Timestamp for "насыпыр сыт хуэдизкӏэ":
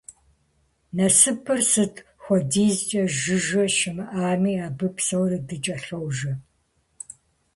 0.97-3.03